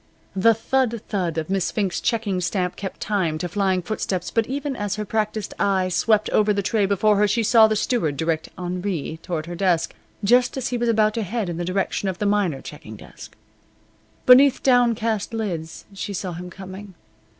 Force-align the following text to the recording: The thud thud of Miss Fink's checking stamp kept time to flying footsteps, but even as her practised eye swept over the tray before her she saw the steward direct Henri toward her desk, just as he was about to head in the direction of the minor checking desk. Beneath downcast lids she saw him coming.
The 0.35 0.55
thud 0.55 0.99
thud 1.09 1.37
of 1.37 1.47
Miss 1.47 1.69
Fink's 1.69 2.01
checking 2.01 2.41
stamp 2.41 2.75
kept 2.75 3.01
time 3.01 3.37
to 3.37 3.47
flying 3.47 3.83
footsteps, 3.83 4.31
but 4.31 4.47
even 4.47 4.75
as 4.75 4.95
her 4.95 5.05
practised 5.05 5.53
eye 5.59 5.89
swept 5.89 6.27
over 6.31 6.51
the 6.53 6.63
tray 6.63 6.87
before 6.87 7.17
her 7.17 7.27
she 7.27 7.43
saw 7.43 7.67
the 7.67 7.75
steward 7.75 8.17
direct 8.17 8.49
Henri 8.57 9.19
toward 9.21 9.45
her 9.45 9.53
desk, 9.53 9.93
just 10.23 10.57
as 10.57 10.69
he 10.69 10.77
was 10.79 10.89
about 10.89 11.13
to 11.13 11.21
head 11.21 11.49
in 11.49 11.57
the 11.57 11.63
direction 11.65 12.09
of 12.09 12.17
the 12.17 12.25
minor 12.25 12.63
checking 12.63 12.95
desk. 12.95 13.35
Beneath 14.25 14.63
downcast 14.63 15.35
lids 15.35 15.85
she 15.93 16.13
saw 16.15 16.33
him 16.33 16.49
coming. 16.49 16.95